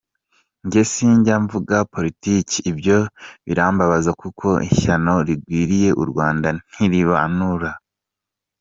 [0.71, 2.97] jye sinjya mvuga polotiki!” Ibyo
[3.45, 7.71] birambabaza kuko ishyano rigwiriye u Rwanda ntirirobanura!